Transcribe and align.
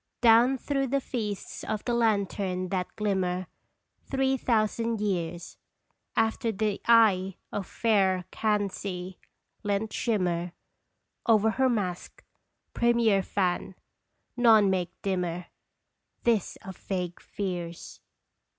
Down 0.19 0.57
through 0.57 0.87
the 0.87 0.99
Feasts 0.99 1.63
of 1.63 1.85
the 1.85 1.93
Lantern 1.93 2.69
that 2.69 2.87
glimmer 2.95 3.45
Three 4.09 4.35
thousand 4.35 4.99
years, 4.99 5.59
After 6.15 6.51
the 6.51 6.81
eye 6.87 7.35
of 7.51 7.67
fair 7.67 8.25
Kansi 8.31 9.19
lent 9.61 9.93
shimmer 9.93 10.53
Over 11.27 11.51
her 11.51 11.69
masque, 11.69 12.23
premier 12.73 13.21
fan, 13.21 13.75
none 14.35 14.71
make 14.71 14.99
dimmer 15.03 15.45
This 16.23 16.55
of 16.65 16.77
vague 16.77 17.19
fears 17.21 17.99